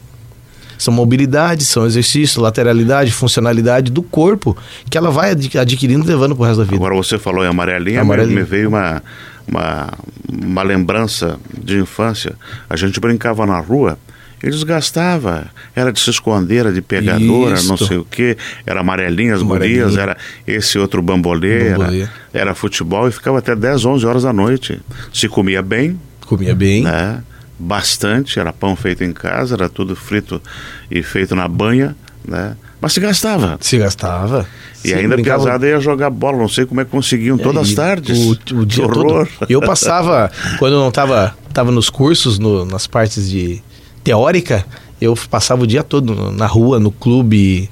São 0.81 0.91
mobilidade, 0.91 1.63
são 1.63 1.85
exercício, 1.85 2.41
lateralidade, 2.41 3.11
funcionalidade 3.11 3.91
do 3.91 4.01
corpo 4.01 4.57
que 4.89 4.97
ela 4.97 5.11
vai 5.11 5.29
adquirindo 5.29 6.03
e 6.03 6.07
levando 6.07 6.35
pro 6.35 6.43
resto 6.43 6.57
da 6.57 6.63
vida. 6.63 6.77
Agora 6.77 6.95
você 6.95 7.19
falou 7.19 7.43
em 7.45 7.47
amarelinha, 7.47 8.01
amarelinha. 8.01 8.39
me 8.39 8.43
veio 8.43 8.67
uma, 8.67 9.03
uma, 9.47 9.89
uma 10.27 10.63
lembrança 10.63 11.37
de 11.55 11.77
infância. 11.77 12.33
A 12.67 12.75
gente 12.75 12.99
brincava 12.99 13.45
na 13.45 13.59
rua 13.59 13.95
eles 14.41 14.63
gastava, 14.63 15.45
era 15.75 15.93
de 15.93 15.99
se 15.99 16.09
esconder, 16.09 16.61
era 16.61 16.73
de 16.73 16.81
pegadora, 16.81 17.53
Isto. 17.53 17.67
não 17.67 17.77
sei 17.77 17.97
o 17.97 18.03
que, 18.03 18.35
era 18.65 18.79
amarelinha 18.79 19.35
as 19.35 19.43
gurias, 19.43 19.95
era 19.95 20.17
esse 20.47 20.79
outro 20.79 20.99
bambolê, 20.99 21.75
bambolê. 21.75 22.01
Era, 22.01 22.11
era, 22.33 22.55
futebol 22.55 23.07
e 23.07 23.11
ficava 23.11 23.37
até 23.37 23.55
10, 23.55 23.85
11 23.85 24.03
horas 24.07 24.23
da 24.23 24.33
noite. 24.33 24.81
Se 25.13 25.29
comia 25.29 25.61
bem. 25.61 25.99
Comia 26.25 26.55
bem. 26.55 26.81
Né? 26.81 27.21
Bastante, 27.61 28.39
era 28.39 28.51
pão 28.51 28.75
feito 28.75 29.03
em 29.03 29.13
casa, 29.13 29.55
era 29.55 29.69
tudo 29.69 29.95
frito 29.95 30.41
e 30.89 31.03
feito 31.03 31.35
na 31.35 31.47
banha, 31.47 31.95
né? 32.27 32.55
Mas 32.81 32.93
se 32.93 32.99
gastava. 32.99 33.57
Se 33.61 33.77
gastava. 33.77 34.47
E 34.83 34.91
ainda 34.93 35.15
brincava... 35.15 35.43
pesada 35.43 35.67
ia 35.67 35.79
jogar 35.79 36.09
bola, 36.09 36.37
não 36.37 36.49
sei 36.49 36.65
como 36.65 36.81
é 36.81 36.85
que 36.85 36.89
conseguiam 36.89 37.37
é, 37.37 37.43
todas 37.43 37.69
as 37.69 37.75
tardes. 37.75 38.17
O, 38.17 38.31
o 38.55 38.65
dia 38.65 38.83
horror. 38.83 39.27
todo. 39.37 39.51
Eu 39.51 39.61
passava, 39.65 40.31
quando 40.57 40.73
eu 40.73 40.79
não 40.79 40.89
estava 40.89 41.35
tava 41.53 41.71
nos 41.71 41.89
cursos, 41.89 42.39
no, 42.39 42.65
nas 42.65 42.87
partes 42.87 43.29
de 43.29 43.61
teórica, 44.03 44.65
eu 44.99 45.15
passava 45.29 45.63
o 45.63 45.67
dia 45.67 45.83
todo 45.83 46.31
na 46.31 46.47
rua, 46.47 46.79
no 46.79 46.91
clube, 46.91 47.69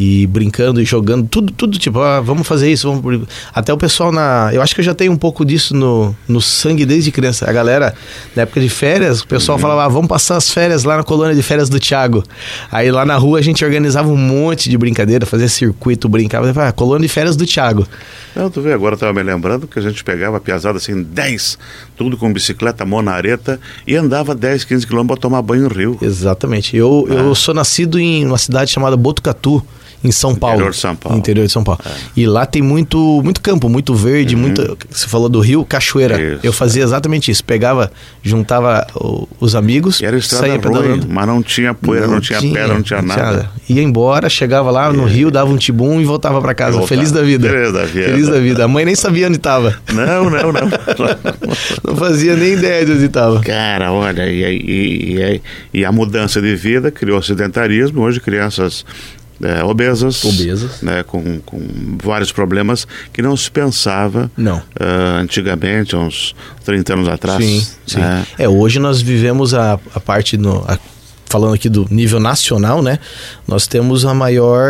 e 0.00 0.26
brincando 0.26 0.80
e 0.80 0.84
jogando, 0.86 1.28
tudo, 1.28 1.52
tudo 1.52 1.78
tipo, 1.78 2.00
ah, 2.00 2.22
vamos 2.22 2.48
fazer 2.48 2.72
isso, 2.72 2.90
vamos... 2.90 3.28
Até 3.52 3.70
o 3.70 3.76
pessoal 3.76 4.10
na... 4.10 4.48
Eu 4.50 4.62
acho 4.62 4.74
que 4.74 4.80
eu 4.80 4.84
já 4.84 4.94
tenho 4.94 5.12
um 5.12 5.16
pouco 5.16 5.44
disso 5.44 5.76
no, 5.76 6.16
no 6.26 6.40
sangue 6.40 6.86
desde 6.86 7.12
criança. 7.12 7.48
A 7.48 7.52
galera, 7.52 7.94
na 8.34 8.44
época 8.44 8.62
de 8.62 8.70
férias, 8.70 9.20
o 9.20 9.26
pessoal 9.26 9.58
uhum. 9.58 9.62
falava, 9.62 9.84
ah, 9.84 9.88
vamos 9.88 10.08
passar 10.08 10.38
as 10.38 10.50
férias 10.50 10.84
lá 10.84 10.96
na 10.96 11.04
colônia 11.04 11.34
de 11.34 11.42
férias 11.42 11.68
do 11.68 11.78
Thiago. 11.78 12.24
Aí 12.72 12.90
lá 12.90 13.04
na 13.04 13.18
rua 13.18 13.40
a 13.40 13.42
gente 13.42 13.62
organizava 13.62 14.08
um 14.08 14.16
monte 14.16 14.70
de 14.70 14.78
brincadeira, 14.78 15.26
fazia 15.26 15.48
circuito, 15.48 16.08
brincava, 16.08 16.50
ah, 16.66 16.72
colônia 16.72 17.06
de 17.06 17.12
férias 17.12 17.36
do 17.36 17.44
Thiago. 17.44 17.86
Não, 18.34 18.48
tu 18.48 18.62
vê, 18.62 18.72
agora 18.72 18.94
eu 18.94 18.98
tava 18.98 19.12
me 19.12 19.22
lembrando 19.22 19.66
que 19.66 19.78
a 19.78 19.82
gente 19.82 20.02
pegava 20.02 20.38
a 20.38 20.40
piazada 20.40 20.78
assim, 20.78 21.02
10, 21.02 21.58
tudo 21.94 22.16
com 22.16 22.32
bicicleta, 22.32 22.86
mão 22.86 23.02
na 23.02 23.12
areta, 23.12 23.60
e 23.86 23.96
andava 23.96 24.34
10, 24.34 24.64
15 24.64 24.86
quilômetros 24.86 25.18
para 25.18 25.28
tomar 25.28 25.42
banho 25.42 25.64
no 25.64 25.68
rio. 25.68 25.98
Exatamente. 26.00 26.74
Eu, 26.74 27.06
ah. 27.10 27.14
eu 27.14 27.34
sou 27.34 27.52
nascido 27.52 27.98
em 27.98 28.24
uma 28.24 28.38
cidade 28.38 28.70
chamada 28.70 28.96
Botucatu, 28.96 29.62
em 30.02 30.10
São 30.10 30.34
Paulo. 30.34 30.56
Interior 30.56 30.70
de 30.72 30.78
São 30.78 30.96
Paulo. 30.96 31.18
Interior 31.18 31.46
de 31.46 31.52
São 31.52 31.64
Paulo. 31.64 31.80
É. 31.84 31.90
E 32.16 32.26
lá 32.26 32.46
tem 32.46 32.62
muito, 32.62 33.20
muito 33.22 33.40
campo, 33.40 33.68
muito 33.68 33.94
verde, 33.94 34.34
uhum. 34.34 34.40
muito. 34.40 34.78
Você 34.90 35.06
falou 35.06 35.28
do 35.28 35.40
rio, 35.40 35.64
cachoeira. 35.64 36.20
Isso. 36.20 36.40
Eu 36.42 36.52
fazia 36.52 36.82
exatamente 36.82 37.30
isso. 37.30 37.44
Pegava, 37.44 37.92
juntava 38.22 38.86
o, 38.94 39.28
os 39.38 39.54
amigos. 39.54 40.00
E 40.00 40.06
era 40.06 40.16
estrada 40.16 40.46
saía 40.46 40.58
ruim, 40.58 41.02
mas 41.08 41.26
não 41.26 41.42
tinha 41.42 41.74
poeira, 41.74 42.06
não, 42.06 42.14
não 42.14 42.20
tinha, 42.20 42.38
tinha, 42.38 42.54
pedra, 42.54 42.74
não 42.74 42.82
tinha 42.82 43.02
nada. 43.02 43.50
Ia 43.68 43.82
embora, 43.82 44.28
chegava 44.28 44.70
lá 44.70 44.92
no 44.92 45.06
é. 45.06 45.10
rio, 45.10 45.30
dava 45.30 45.50
um 45.50 45.56
tibum 45.56 46.00
e 46.00 46.04
voltava 46.04 46.40
para 46.40 46.54
casa. 46.54 46.80
Feliz 46.86 47.12
da 47.12 47.22
vida. 47.22 47.48
Feliz 47.48 47.72
da 47.72 47.84
vida. 47.84 48.06
Feliz 48.06 48.28
da 48.28 48.38
vida. 48.38 48.64
A 48.64 48.68
mãe 48.68 48.84
nem 48.84 48.94
sabia 48.94 49.26
onde 49.26 49.36
estava. 49.36 49.76
Não, 49.92 50.30
não, 50.30 50.52
não. 50.52 50.70
não 51.84 51.96
fazia 51.96 52.34
nem 52.36 52.54
ideia 52.54 52.84
de 52.84 52.92
onde 52.92 53.04
estava. 53.04 53.40
Cara, 53.40 53.92
olha, 53.92 54.26
e, 54.26 54.42
e, 54.42 55.40
e, 55.74 55.80
e 55.80 55.84
a 55.84 55.92
mudança 55.92 56.40
de 56.40 56.56
vida 56.56 56.90
criou 56.90 57.20
sedentarismo. 57.22 58.00
Hoje 58.00 58.20
crianças 58.20 58.84
é, 59.42 59.64
obesas, 59.64 60.24
obesas. 60.24 60.82
Né, 60.82 61.02
com, 61.02 61.40
com 61.40 61.60
vários 62.02 62.30
problemas 62.30 62.86
que 63.12 63.22
não 63.22 63.36
se 63.36 63.50
pensava 63.50 64.30
não. 64.36 64.58
Uh, 64.58 65.20
antigamente, 65.20 65.96
uns 65.96 66.34
30 66.64 66.92
anos 66.92 67.08
atrás. 67.08 67.44
Sim, 67.44 67.66
sim. 67.86 67.98
Né? 67.98 68.26
É, 68.38 68.48
hoje 68.48 68.78
nós 68.78 69.00
vivemos 69.00 69.54
a, 69.54 69.78
a 69.94 70.00
parte, 70.00 70.36
no, 70.36 70.64
a, 70.68 70.78
falando 71.26 71.54
aqui 71.54 71.68
do 71.68 71.86
nível 71.90 72.20
nacional, 72.20 72.82
né? 72.82 72.98
Nós 73.46 73.66
temos 73.66 74.04
a 74.04 74.12
maior 74.12 74.68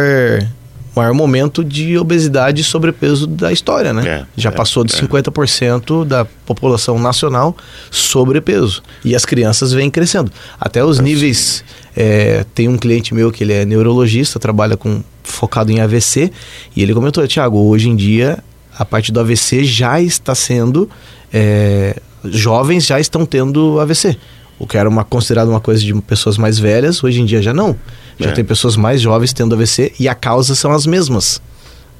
maior 0.95 1.15
momento 1.15 1.65
de 1.65 1.97
obesidade 1.97 2.61
e 2.61 2.65
sobrepeso 2.65 3.27
da 3.27 3.53
história, 3.53 3.93
né? 3.93 4.07
É, 4.07 4.27
Já 4.37 4.51
é, 4.51 4.53
passou 4.53 4.85
de 4.85 4.95
é. 4.95 4.99
50% 4.99 6.05
da 6.05 6.25
população 6.25 6.99
nacional 6.99 7.57
sobrepeso. 7.91 8.83
E 9.05 9.15
as 9.15 9.25
crianças 9.25 9.73
vêm 9.73 9.91
crescendo. 9.91 10.33
Até 10.59 10.85
os 10.85 10.99
níveis. 10.99 11.65
É, 11.97 12.45
tem 12.55 12.69
um 12.69 12.77
cliente 12.77 13.15
meu 13.15 13.33
que 13.33 13.45
ele 13.45 13.53
é 13.53 13.65
neurologista, 13.65 14.39
trabalha 14.39 14.77
com 14.77 15.03
focado 15.23 15.71
em 15.71 15.81
AVC, 15.81 16.31
e 16.75 16.83
ele 16.83 16.95
comentou, 16.95 17.27
Tiago, 17.27 17.59
hoje 17.59 17.89
em 17.89 17.97
dia 17.97 18.43
a 18.77 18.85
parte 18.85 19.13
do 19.13 19.21
AVC 19.21 19.65
já 19.65 20.01
está 20.01 20.35
sendo. 20.35 20.89
É, 21.33 22.01
jovens 22.25 22.87
já 22.87 22.99
estão 22.99 23.27
tendo 23.27 23.79
AVC. 23.79 24.17
O 24.59 24.67
que 24.67 24.77
era 24.77 24.89
uma, 24.89 25.05
considerado 25.05 25.49
uma 25.49 25.61
coisa 25.61 25.83
de 25.83 25.93
pessoas 26.03 26.37
mais 26.37 26.59
velhas, 26.59 27.03
hoje 27.03 27.21
em 27.21 27.25
dia 27.25 27.43
já 27.43 27.53
não. 27.53 27.77
Já 28.19 28.31
é. 28.31 28.33
tem 28.33 28.45
pessoas 28.45 28.77
mais 28.77 29.01
jovens 29.01 29.33
tendo 29.33 29.55
AVC 29.55 29.93
e 29.99 30.09
a 30.09 30.15
causa 30.15 30.55
são 30.55 30.73
as 30.73 30.87
mesmas. 30.87 31.41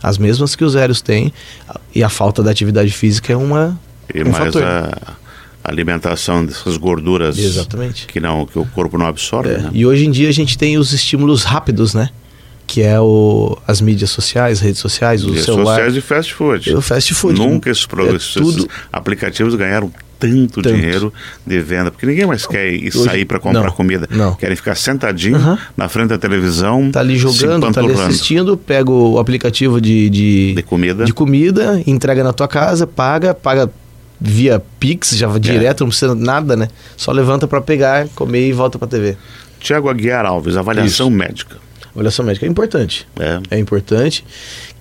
As 0.03 0.17
mesmas 0.19 0.55
que 0.57 0.65
os 0.65 0.75
velhos 0.75 1.03
têm. 1.03 1.33
E 1.95 2.03
a 2.03 2.09
falta 2.09 2.43
da 2.43 2.51
atividade 2.51 2.91
física 2.91 3.33
é 3.33 3.37
uma. 3.37 3.79
E 4.15 4.23
um 4.23 4.31
mais 4.31 4.45
fator. 4.45 4.63
a 4.63 5.20
alimentação 5.63 6.45
dessas 6.45 6.77
gorduras 6.77 7.39
Exatamente. 7.39 8.07
que 8.07 8.21
não 8.21 8.47
que 8.47 8.59
o 8.59 8.65
corpo 8.65 8.97
não 8.97 9.07
absorve. 9.07 9.51
É. 9.51 9.59
Né? 9.59 9.71
E 9.73 9.87
hoje 9.87 10.07
em 10.07 10.11
dia 10.11 10.29
a 10.29 10.33
gente 10.33 10.57
tem 10.57 10.79
os 10.79 10.93
estímulos 10.93 11.45
rápidos, 11.45 11.95
né? 11.95 12.11
que 12.71 12.83
é 12.83 13.01
o, 13.01 13.59
as 13.67 13.81
mídias 13.81 14.11
sociais, 14.11 14.61
redes 14.61 14.81
sociais, 14.81 15.25
o 15.25 15.27
mídias 15.27 15.45
celular. 15.45 15.75
sociais 15.75 15.97
e 15.97 16.01
fast 16.01 16.33
food. 16.33 16.75
O 16.77 16.81
fast 16.81 17.15
food. 17.15 17.37
Nunca 17.37 17.69
esses, 17.69 17.85
é 17.85 18.41
tudo... 18.41 18.69
aplicativos 18.93 19.57
ganharam 19.57 19.93
tanto, 20.21 20.63
tanto, 20.63 20.73
dinheiro 20.73 21.13
de 21.45 21.59
venda, 21.59 21.91
porque 21.91 22.07
ninguém 22.07 22.27
mais 22.27 22.47
quer 22.47 22.73
ir 22.73 22.89
Hoje, 22.95 23.03
sair 23.03 23.25
para 23.25 23.41
comprar 23.41 23.65
não, 23.65 23.73
comida. 23.73 24.07
Não. 24.09 24.35
Querem 24.35 24.55
ficar 24.55 24.77
sentadinho 24.77 25.39
uhum. 25.39 25.59
na 25.77 25.89
frente 25.89 26.11
da 26.11 26.19
televisão. 26.19 26.93
Tá 26.93 27.01
ali 27.01 27.17
jogando, 27.17 27.73
tá 27.73 27.81
ali 27.81 27.93
assistindo, 27.93 28.57
pega 28.57 28.93
o 28.93 29.19
aplicativo 29.19 29.81
de, 29.81 30.09
de, 30.09 30.55
de, 30.55 30.63
comida. 30.63 31.05
de 31.05 31.13
comida, 31.13 31.83
entrega 31.87 32.23
na 32.23 32.33
tua 32.33 32.47
casa, 32.47 32.87
paga, 32.87 33.35
paga 33.35 33.69
via 34.21 34.63
Pix, 34.79 35.17
já 35.17 35.29
é. 35.29 35.39
direto, 35.39 35.81
não 35.81 35.89
precisa 35.89 36.15
nada, 36.15 36.57
né? 36.57 36.69
Só 36.97 37.11
levanta 37.11 37.49
para 37.49 37.61
pegar, 37.61 38.09
comer 38.09 38.49
e 38.49 38.53
volta 38.53 38.79
para 38.79 38.87
TV. 38.87 39.17
Tiago 39.59 39.89
Aguiar 39.89 40.27
Alves, 40.27 40.57
avaliação 40.57 41.09
Isso. 41.09 41.17
médica. 41.17 41.57
Avaliação 41.93 42.25
médica 42.25 42.47
é 42.47 42.49
importante. 42.49 43.07
É. 43.19 43.57
é 43.57 43.59
importante. 43.59 44.25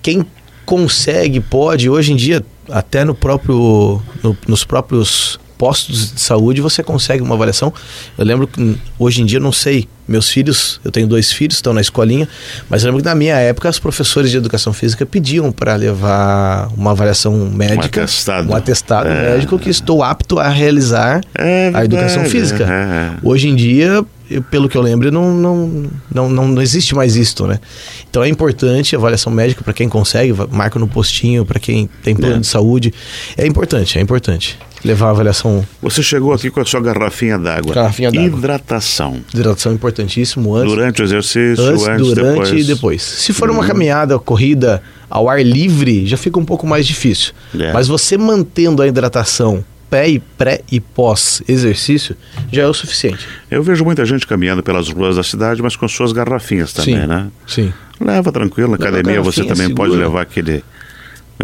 Quem 0.02 0.24
consegue, 0.64 1.40
pode, 1.40 1.88
hoje 1.88 2.12
em 2.12 2.16
dia, 2.16 2.44
até 2.68 3.04
no 3.04 3.14
próprio, 3.14 4.00
no, 4.22 4.36
nos 4.46 4.64
próprios 4.64 5.38
postos 5.58 6.14
de 6.14 6.20
saúde 6.20 6.60
você 6.60 6.82
consegue 6.82 7.22
uma 7.22 7.34
avaliação. 7.34 7.72
Eu 8.16 8.24
lembro 8.24 8.46
que 8.46 8.78
hoje 8.98 9.20
em 9.20 9.26
dia, 9.26 9.38
não 9.38 9.52
sei, 9.52 9.88
meus 10.10 10.28
filhos, 10.28 10.80
eu 10.84 10.90
tenho 10.90 11.06
dois 11.06 11.30
filhos, 11.30 11.56
estão 11.56 11.72
na 11.72 11.80
escolinha, 11.80 12.28
mas 12.68 12.82
eu 12.82 12.88
lembro 12.88 13.00
que 13.00 13.08
na 13.08 13.14
minha 13.14 13.36
época 13.36 13.68
os 13.68 13.78
professores 13.78 14.30
de 14.30 14.36
educação 14.36 14.72
física 14.72 15.06
pediam 15.06 15.52
para 15.52 15.76
levar 15.76 16.68
uma 16.76 16.90
avaliação 16.90 17.32
médica, 17.48 18.00
um 18.00 18.02
atestado, 18.02 18.50
um 18.50 18.56
atestado 18.56 19.08
é, 19.08 19.34
médico 19.34 19.56
que 19.56 19.70
estou 19.70 20.02
apto 20.02 20.40
a 20.40 20.48
realizar 20.48 21.20
é 21.38 21.70
a 21.72 21.84
educação 21.84 22.24
física. 22.24 22.64
É, 22.64 22.66
é. 22.66 23.18
Hoje 23.22 23.48
em 23.48 23.54
dia, 23.54 24.04
eu, 24.28 24.42
pelo 24.42 24.68
que 24.68 24.76
eu 24.76 24.82
lembro, 24.82 25.12
não, 25.12 25.32
não, 25.32 25.90
não, 26.12 26.28
não, 26.28 26.62
existe 26.62 26.94
mais 26.94 27.14
isto, 27.14 27.46
né? 27.46 27.60
Então 28.08 28.24
é 28.24 28.28
importante 28.28 28.96
a 28.96 28.98
avaliação 28.98 29.32
médica 29.32 29.62
para 29.62 29.72
quem 29.72 29.88
consegue, 29.88 30.34
marca 30.50 30.78
no 30.78 30.88
postinho, 30.88 31.44
para 31.44 31.60
quem 31.60 31.88
tem 32.02 32.16
plano 32.16 32.36
é. 32.36 32.40
de 32.40 32.46
saúde. 32.48 32.92
É 33.36 33.46
importante, 33.46 33.98
é 33.98 34.00
importante 34.00 34.58
levar 34.84 35.08
a 35.08 35.10
avaliação. 35.10 35.64
Você 35.82 36.02
chegou 36.02 36.32
aqui 36.32 36.50
com 36.50 36.60
a 36.60 36.64
sua 36.64 36.80
garrafinha 36.80 37.38
d'água. 37.38 37.74
Garrafinha 37.74 38.10
d'água. 38.10 38.38
Hidratação. 38.38 39.20
Hidratação 39.32 39.72
é 39.72 39.74
importantíssimo 40.00 40.54
antes. 40.54 40.74
Durante 40.74 41.02
o 41.02 41.04
exercício, 41.04 41.64
antes, 41.64 41.86
antes 41.86 42.06
durante 42.08 42.36
depois. 42.36 42.50
e 42.52 42.64
depois. 42.64 43.02
Se 43.02 43.32
for 43.32 43.50
uma 43.50 43.60
uhum. 43.60 43.66
caminhada, 43.66 44.18
corrida 44.18 44.82
ao 45.08 45.28
ar 45.28 45.44
livre, 45.44 46.06
já 46.06 46.16
fica 46.16 46.38
um 46.38 46.44
pouco 46.44 46.66
mais 46.66 46.86
difícil. 46.86 47.32
É. 47.58 47.72
Mas 47.72 47.88
você 47.88 48.16
mantendo 48.16 48.82
a 48.82 48.86
hidratação 48.86 49.64
pré 49.88 50.08
e 50.08 50.18
pré 50.20 50.60
e 50.70 50.78
pós 50.78 51.42
exercício 51.48 52.16
já 52.52 52.62
é 52.62 52.66
o 52.66 52.72
suficiente. 52.72 53.26
Eu 53.50 53.62
vejo 53.62 53.84
muita 53.84 54.04
gente 54.04 54.26
caminhando 54.26 54.62
pelas 54.62 54.88
ruas 54.88 55.16
da 55.16 55.22
cidade, 55.22 55.60
mas 55.60 55.74
com 55.74 55.88
suas 55.88 56.12
garrafinhas 56.12 56.72
também, 56.72 57.00
sim, 57.00 57.06
né? 57.06 57.28
Sim. 57.46 57.72
Leva 58.00 58.30
tranquilo, 58.30 58.70
na 58.70 58.76
Leva 58.76 58.98
academia 58.98 59.20
você 59.20 59.42
também 59.42 59.66
segura. 59.66 59.74
pode 59.74 59.96
levar 59.96 60.22
aquele 60.22 60.62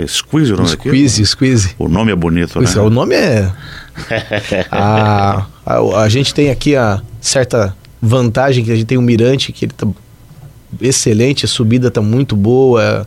Squeeze 0.06 0.52
o 0.52 0.56
nome 0.56 0.68
Squeeze, 0.68 1.26
Squeeze. 1.26 1.74
O 1.78 1.88
nome 1.88 2.12
é 2.12 2.16
bonito, 2.16 2.60
né? 2.60 2.70
O 2.80 2.90
nome 2.90 3.14
é... 3.14 3.50
a, 4.70 5.46
a, 5.64 6.02
a, 6.02 6.08
gente 6.08 6.34
tem 6.34 6.50
aqui 6.50 6.76
a 6.76 7.00
certa 7.18 7.74
vantagem 8.06 8.64
que 8.64 8.72
a 8.72 8.74
gente 8.74 8.86
tem 8.86 8.98
um 8.98 9.02
mirante 9.02 9.52
que 9.52 9.64
ele 9.64 9.72
tá 9.72 9.86
excelente, 10.80 11.44
a 11.44 11.48
subida 11.48 11.90
tá 11.90 12.00
muito 12.00 12.36
boa 12.36 13.06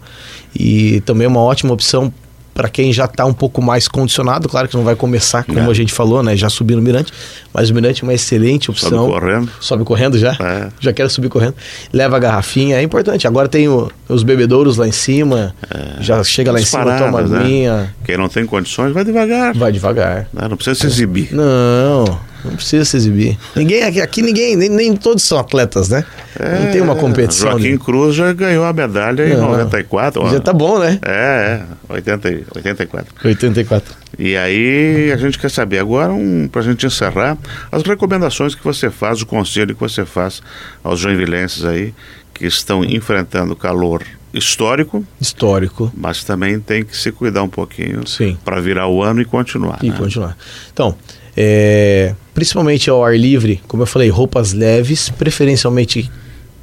e 0.56 1.02
também 1.02 1.26
é 1.26 1.28
uma 1.28 1.42
ótima 1.42 1.74
opção 1.74 2.12
para 2.60 2.68
quem 2.68 2.92
já 2.92 3.06
está 3.06 3.24
um 3.24 3.32
pouco 3.32 3.62
mais 3.62 3.88
condicionado, 3.88 4.50
claro 4.50 4.68
que 4.68 4.76
não 4.76 4.84
vai 4.84 4.94
começar, 4.94 5.46
como 5.46 5.60
é. 5.62 5.66
a 5.66 5.74
gente 5.74 5.94
falou, 5.94 6.22
né? 6.22 6.36
Já 6.36 6.50
subir 6.50 6.76
no 6.76 6.82
Mirante, 6.82 7.14
mas 7.54 7.70
o 7.70 7.74
Mirante 7.74 8.04
é 8.04 8.06
uma 8.06 8.14
excelente 8.14 8.70
opção. 8.70 8.90
Sobe 8.90 9.14
correndo. 9.14 9.52
Sobe 9.62 9.84
correndo 9.86 10.18
já? 10.18 10.34
É. 10.34 10.68
Já 10.78 10.92
quero 10.92 11.10
subir 11.10 11.30
correndo. 11.30 11.56
Leva 11.94 12.18
a 12.18 12.20
garrafinha, 12.20 12.76
é 12.76 12.82
importante. 12.82 13.26
Agora 13.26 13.48
tem 13.48 13.70
o, 13.70 13.90
os 14.10 14.24
bebedouros 14.24 14.76
lá 14.76 14.86
em 14.86 14.92
cima, 14.92 15.56
é. 15.74 16.04
já 16.04 16.22
chega 16.22 16.52
lá 16.52 16.60
em 16.60 16.66
cima, 16.66 16.98
toma 16.98 17.22
né? 17.22 17.40
aguinha. 17.40 17.96
Quem 18.04 18.18
não 18.18 18.28
tem 18.28 18.46
condições, 18.46 18.92
vai 18.92 19.06
devagar. 19.06 19.56
Vai 19.56 19.72
devagar. 19.72 20.28
Não, 20.34 20.50
não 20.50 20.58
precisa 20.58 20.78
se 20.78 20.86
exibir. 20.86 21.30
Não. 21.32 22.20
Não 22.44 22.56
precisa 22.56 22.86
se 22.86 22.98
exibir. 22.98 23.38
Ninguém 23.56 23.84
aqui, 23.84 24.02
aqui 24.02 24.22
ninguém, 24.22 24.56
nem, 24.56 24.70
nem 24.70 24.96
todos 24.96 25.24
são 25.24 25.38
atletas, 25.38 25.90
né? 25.90 26.06
É, 26.40 26.60
não 26.60 26.72
tem 26.72 26.82
uma 26.82 26.96
competição. 26.96 27.52
Joaquim 27.52 27.78
Cruz 27.78 28.16
já 28.16 28.32
ganhou 28.34 28.64
a 28.66 28.74
medalha 28.74 29.28
em 29.28 29.36
não, 29.36 29.52
94. 29.52 30.24
Não. 30.24 30.32
Já 30.32 30.40
tá 30.40 30.54
bom, 30.54 30.80
né? 30.80 31.00
É, 31.06 31.62
é 31.90 31.94
80, 31.94 32.28
84. 32.56 33.14
84. 33.24 33.96
E 34.18 34.36
aí 34.36 35.12
a 35.12 35.18
gente 35.18 35.38
quer 35.38 35.50
saber 35.50 35.80
agora, 35.80 36.12
um, 36.14 36.48
para 36.48 36.62
a 36.62 36.64
gente 36.64 36.86
encerrar, 36.86 37.38
as 37.72 37.84
recomendações 37.84 38.56
que 38.56 38.64
você 38.64 38.90
faz, 38.90 39.22
o 39.22 39.26
conselho 39.26 39.74
que 39.74 39.82
você 39.82 40.06
faz 40.06 40.42
aos 40.84 41.00
joinvilenses 41.00 41.66
aí 41.66 41.94
que 42.34 42.46
estão 42.46 42.84
enfrentando 42.86 43.56
calor 43.56 44.04
histórico. 44.34 45.06
Histórico. 45.20 45.92
Mas 45.96 46.24
também 46.24 46.60
tem 46.60 46.84
que 46.84 46.96
se 46.96 47.12
cuidar 47.12 47.44
um 47.44 47.50
pouquinho 47.50 48.02
para 48.44 48.62
virar 48.62 48.88
o 48.88 49.04
ano 49.04 49.22
e 49.22 49.26
continuar. 49.26 49.80
E 49.82 49.90
né? 49.90 49.98
continuar. 49.98 50.38
Então, 50.72 50.96
é, 51.36 52.16
principalmente 52.40 52.90
ao 52.90 53.04
ar 53.04 53.20
livre, 53.20 53.62
como 53.68 53.84
eu 53.84 53.88
falei, 53.88 54.08
roupas 54.08 54.54
leves, 54.54 55.10
preferencialmente 55.10 56.10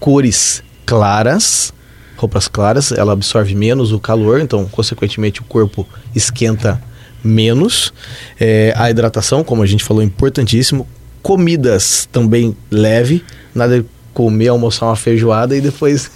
cores 0.00 0.62
claras. 0.86 1.70
Roupas 2.16 2.48
claras, 2.48 2.92
ela 2.92 3.12
absorve 3.12 3.54
menos 3.54 3.92
o 3.92 4.00
calor, 4.00 4.40
então, 4.40 4.64
consequentemente, 4.64 5.42
o 5.42 5.44
corpo 5.44 5.86
esquenta 6.14 6.82
menos. 7.22 7.92
É, 8.40 8.72
a 8.74 8.90
hidratação, 8.90 9.44
como 9.44 9.62
a 9.62 9.66
gente 9.66 9.84
falou, 9.84 10.02
é 10.02 10.06
importantíssimo. 10.06 10.88
Comidas 11.20 12.08
também 12.10 12.56
leve, 12.70 13.22
nada 13.54 13.82
de 13.82 13.86
comer, 14.14 14.48
almoçar 14.48 14.86
uma 14.86 14.96
feijoada 14.96 15.54
e 15.54 15.60
depois. 15.60 16.10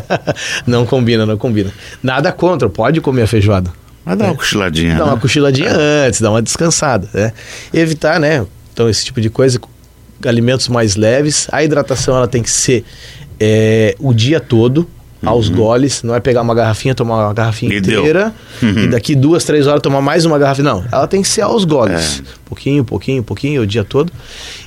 não 0.66 0.86
combina, 0.86 1.26
não 1.26 1.36
combina. 1.36 1.70
Nada 2.02 2.32
contra, 2.32 2.70
pode 2.70 3.02
comer 3.02 3.22
a 3.22 3.26
feijoada. 3.26 3.70
Mas 4.02 4.16
dá 4.16 4.24
uma 4.24 4.34
cochiladinha. 4.34 4.96
Dá 4.96 5.04
né? 5.04 5.10
uma 5.10 5.20
cochiladinha 5.20 5.68
é. 5.68 6.06
antes, 6.06 6.22
dá 6.22 6.30
uma 6.30 6.40
descansada. 6.40 7.06
Né? 7.12 7.34
Evitar, 7.70 8.18
né? 8.18 8.46
Então, 8.74 8.88
esse 8.88 9.04
tipo 9.04 9.20
de 9.20 9.30
coisa, 9.30 9.58
alimentos 10.26 10.68
mais 10.68 10.96
leves. 10.96 11.46
A 11.50 11.64
hidratação 11.64 12.16
ela 12.16 12.28
tem 12.28 12.42
que 12.42 12.50
ser 12.50 12.84
é, 13.40 13.96
o 13.98 14.12
dia 14.12 14.40
todo, 14.40 14.86
aos 15.24 15.48
uhum. 15.48 15.56
goles. 15.56 16.02
Não 16.02 16.14
é 16.14 16.20
pegar 16.20 16.42
uma 16.42 16.54
garrafinha, 16.54 16.94
tomar 16.94 17.26
uma 17.26 17.34
garrafinha 17.34 17.76
inteira 17.76 18.34
uhum. 18.62 18.84
e 18.84 18.88
daqui 18.88 19.14
duas, 19.14 19.44
três 19.44 19.66
horas 19.66 19.80
tomar 19.80 20.00
mais 20.00 20.24
uma 20.24 20.38
garrafinha. 20.38 20.72
Não, 20.72 20.84
ela 20.92 21.06
tem 21.06 21.22
que 21.22 21.28
ser 21.28 21.40
aos 21.40 21.64
goles. 21.64 22.20
É. 22.20 22.32
Pouquinho, 22.44 22.84
pouquinho, 22.84 23.22
pouquinho, 23.22 23.62
o 23.62 23.66
dia 23.66 23.84
todo. 23.84 24.12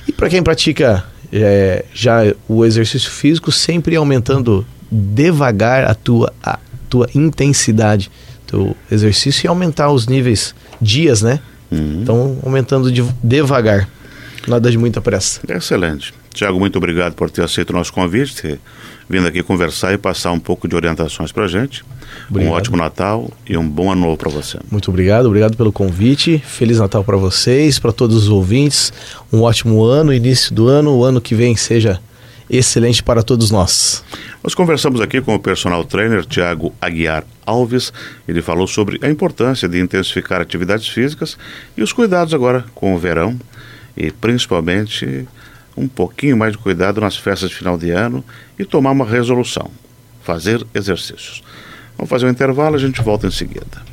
E 0.06 0.12
para 0.12 0.28
quem 0.28 0.42
pratica 0.42 1.04
é, 1.32 1.84
já 1.94 2.20
o 2.48 2.64
exercício 2.64 3.10
físico, 3.10 3.52
sempre 3.52 3.96
aumentando 3.96 4.66
devagar 4.90 5.84
a 5.84 5.94
tua, 5.94 6.32
a 6.42 6.58
tua 6.88 7.08
intensidade, 7.14 8.10
teu 8.46 8.74
exercício 8.90 9.46
e 9.46 9.48
aumentar 9.48 9.90
os 9.90 10.06
níveis 10.06 10.54
dias, 10.80 11.22
né? 11.22 11.40
Uhum. 11.70 12.00
Então, 12.02 12.38
aumentando 12.42 12.90
de, 12.90 13.04
devagar, 13.22 13.86
nada 14.48 14.70
de 14.70 14.78
muita 14.78 15.00
pressa. 15.00 15.40
Excelente. 15.48 16.12
Tiago, 16.32 16.58
muito 16.58 16.76
obrigado 16.76 17.14
por 17.14 17.30
ter 17.30 17.42
aceito 17.42 17.70
o 17.70 17.72
nosso 17.72 17.92
convite, 17.92 18.42
ter 18.42 18.60
vindo 19.08 19.26
aqui 19.26 19.42
conversar 19.42 19.92
e 19.92 19.98
passar 19.98 20.32
um 20.32 20.38
pouco 20.38 20.68
de 20.68 20.76
orientações 20.76 21.32
para 21.32 21.44
a 21.44 21.48
gente. 21.48 21.84
Obrigado. 22.28 22.52
Um 22.52 22.54
ótimo 22.54 22.76
Natal 22.76 23.30
e 23.48 23.56
um 23.56 23.68
bom 23.68 23.90
ano 23.90 24.02
novo 24.02 24.16
para 24.16 24.30
você. 24.30 24.58
Muito 24.70 24.90
obrigado, 24.90 25.26
obrigado 25.26 25.56
pelo 25.56 25.72
convite. 25.72 26.42
Feliz 26.46 26.78
Natal 26.78 27.02
para 27.02 27.16
vocês, 27.16 27.78
para 27.78 27.92
todos 27.92 28.24
os 28.24 28.28
ouvintes. 28.28 28.92
Um 29.32 29.42
ótimo 29.42 29.82
ano, 29.82 30.12
início 30.12 30.54
do 30.54 30.68
ano, 30.68 30.94
o 30.94 31.04
ano 31.04 31.20
que 31.20 31.34
vem 31.34 31.56
seja 31.56 32.00
excelente 32.50 33.02
para 33.02 33.22
todos 33.22 33.50
nós. 33.50 34.02
Nós 34.42 34.54
conversamos 34.54 35.00
aqui 35.00 35.20
com 35.20 35.34
o 35.34 35.38
personal 35.38 35.84
trainer 35.84 36.24
Tiago 36.24 36.72
Aguiar 36.80 37.24
Alves. 37.44 37.92
Ele 38.26 38.40
falou 38.40 38.66
sobre 38.66 38.98
a 39.02 39.08
importância 39.08 39.68
de 39.68 39.78
intensificar 39.80 40.40
atividades 40.40 40.88
físicas 40.88 41.36
e 41.76 41.82
os 41.82 41.92
cuidados 41.92 42.32
agora 42.32 42.64
com 42.74 42.94
o 42.94 42.98
verão 42.98 43.38
e 43.98 44.12
principalmente 44.12 45.26
um 45.76 45.88
pouquinho 45.88 46.36
mais 46.36 46.52
de 46.52 46.58
cuidado 46.58 47.00
nas 47.00 47.16
festas 47.16 47.50
de 47.50 47.56
final 47.56 47.76
de 47.76 47.90
ano 47.90 48.24
e 48.56 48.64
tomar 48.64 48.92
uma 48.92 49.04
resolução: 49.04 49.70
fazer 50.22 50.64
exercícios. 50.72 51.42
Vamos 51.96 52.08
fazer 52.08 52.26
um 52.26 52.30
intervalo, 52.30 52.76
a 52.76 52.78
gente 52.78 53.02
volta 53.02 53.26
em 53.26 53.30
seguida. 53.30 53.87